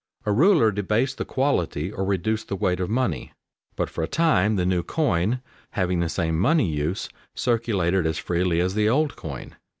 [0.25, 3.33] A ruler debased the quality or reduced the weight of money,
[3.75, 5.41] but for a time the new coin,
[5.73, 9.55] having the same money use, circulated as freely as the old coin.